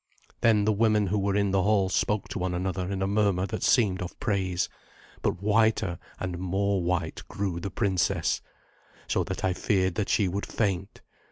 [0.39, 3.45] Then the women who were in the hall spoke to one another in a murmur
[3.45, 4.67] that seemed of praise;
[5.21, 8.41] but whiter and more white grew the princess,
[9.07, 11.01] so that I feared that she would faint.